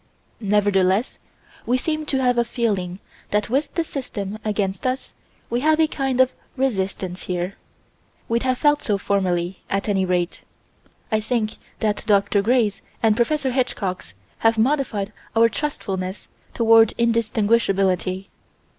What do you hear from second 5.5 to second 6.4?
have a kind of